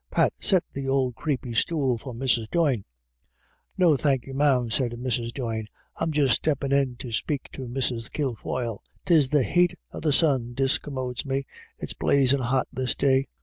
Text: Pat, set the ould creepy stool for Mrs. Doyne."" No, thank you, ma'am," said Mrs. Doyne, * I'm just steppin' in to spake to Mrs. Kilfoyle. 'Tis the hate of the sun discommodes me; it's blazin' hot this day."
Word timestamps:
Pat, 0.09 0.33
set 0.39 0.63
the 0.73 0.87
ould 0.87 1.13
creepy 1.13 1.53
stool 1.53 1.95
for 1.99 2.11
Mrs. 2.15 2.49
Doyne."" 2.49 2.85
No, 3.77 3.95
thank 3.95 4.25
you, 4.25 4.33
ma'am," 4.33 4.71
said 4.71 4.93
Mrs. 4.93 5.31
Doyne, 5.31 5.67
* 5.83 5.95
I'm 5.97 6.11
just 6.11 6.33
steppin' 6.37 6.71
in 6.71 6.95
to 6.95 7.11
spake 7.11 7.49
to 7.51 7.67
Mrs. 7.67 8.11
Kilfoyle. 8.11 8.81
'Tis 9.05 9.29
the 9.29 9.43
hate 9.43 9.75
of 9.91 10.01
the 10.01 10.11
sun 10.11 10.55
discommodes 10.55 11.23
me; 11.23 11.45
it's 11.77 11.93
blazin' 11.93 12.39
hot 12.39 12.67
this 12.73 12.95
day." 12.95 13.27